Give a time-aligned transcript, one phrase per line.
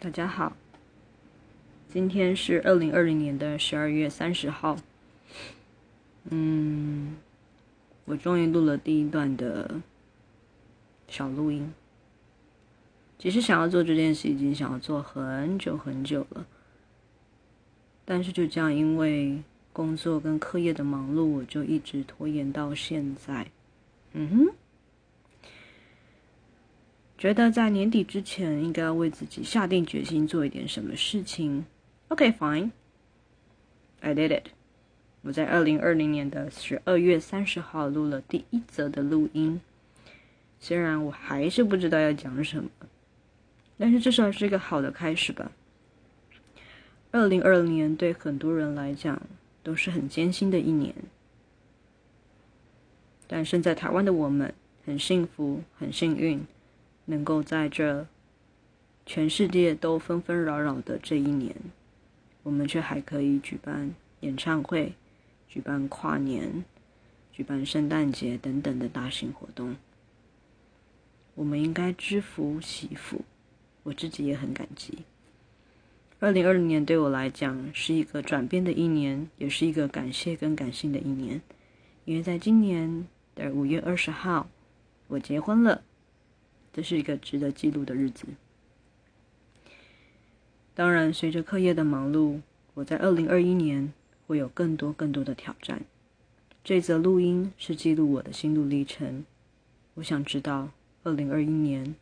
[0.00, 0.56] 大家好，
[1.92, 4.76] 今天是二零二零年的十二月三十号。
[6.30, 7.16] 嗯，
[8.04, 9.80] 我终于录了第一段的
[11.08, 11.72] 小录音。
[13.18, 16.46] 其实想要做这件事，已经想要做很久很久了，
[18.04, 19.42] 但是就这样，因为
[19.72, 23.48] 工作跟课业的忙碌，我就一直拖延到现在。
[24.12, 24.54] 嗯哼。
[27.18, 31.66] 觉得在年底之前应该要为自己下定决心做一点什么事情。
[32.06, 34.44] OK，fine，I did it。
[35.22, 39.60] 我在二零二零年的十二月三十号录了第一则的录音，
[40.60, 42.70] 虽然我还是不知道要讲什么，
[43.76, 45.50] 但是至少是一个好的开始吧。
[47.10, 49.20] 二零二零年对很多人来讲
[49.64, 50.94] 都是很艰辛的一年，
[53.26, 54.54] 但身在台湾的我们
[54.86, 56.46] 很幸福，很幸运。
[57.10, 58.06] 能够在这
[59.06, 61.56] 全世界都纷纷扰扰的这一年，
[62.42, 64.92] 我们却还可以举办演唱会、
[65.48, 66.62] 举办跨年、
[67.32, 69.76] 举办圣诞节等等的大型活动，
[71.34, 73.24] 我们应该知福惜福。
[73.84, 74.98] 我自己也很感激。
[76.20, 81.40] 二零二零年对我来讲是一个转变的一年，也是一个感谢跟感性的一年，
[82.04, 84.50] 因为在今年的五月二十号，
[85.06, 85.80] 我结婚了。
[86.72, 88.26] 这是一个值得记录的日子。
[90.74, 92.40] 当然，随着课业的忙碌，
[92.74, 93.92] 我在二零二一年
[94.26, 95.82] 会有更多更多的挑战。
[96.62, 99.24] 这则录音是记录我的心路历程。
[99.94, 100.70] 我想知道，
[101.02, 101.96] 二零二一年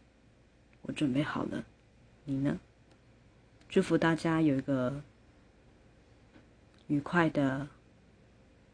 [0.83, 1.65] 我准备好了，
[2.25, 2.59] 你呢？
[3.69, 5.03] 祝福大家有一个
[6.87, 7.67] 愉快的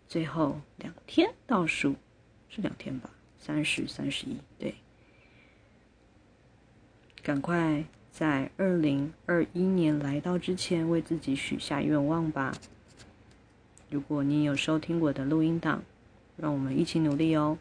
[0.08, 1.94] 最后两天倒数，
[2.48, 3.10] 是两天吧？
[3.38, 4.74] 三十、三十一，对。
[7.22, 12.52] 赶快在二零二一年来到之前，为自己许下愿望吧。
[13.88, 15.84] 如果你有收听我的录音档，
[16.36, 17.58] 让我们一起努力哦。